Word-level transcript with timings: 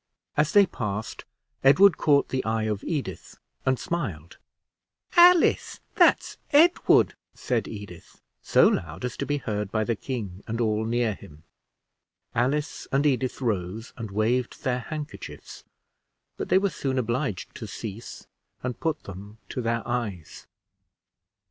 As 0.35 0.53
they 0.53 0.65
passed, 0.65 1.25
Edward 1.63 1.95
caught 1.95 2.29
the 2.29 2.43
eye 2.43 2.63
of 2.63 2.83
Edith, 2.83 3.37
and 3.67 3.77
smiled. 3.77 4.39
"Alice, 5.15 5.79
that's 5.93 6.37
Edward!" 6.51 7.13
said 7.35 7.67
Edith, 7.67 8.19
so 8.41 8.67
loud, 8.67 9.05
as 9.05 9.15
to 9.17 9.27
be 9.27 9.37
heard 9.37 9.71
by 9.71 9.83
the 9.83 9.95
king, 9.95 10.43
and 10.47 10.59
all 10.59 10.85
near 10.85 11.13
him. 11.13 11.43
Alice 12.33 12.87
and 12.91 13.05
Edith 13.05 13.41
rose 13.41 13.93
and 13.95 14.09
waved 14.09 14.63
their 14.63 14.79
handkerchiefs, 14.79 15.65
but 16.35 16.49
they 16.49 16.57
were 16.57 16.71
soon 16.71 16.97
obliged 16.97 17.53
to 17.53 17.67
cease, 17.67 18.25
and 18.63 18.79
put 18.79 19.03
them 19.03 19.37
to 19.49 19.61
their 19.61 19.87
eyes. 19.87 20.47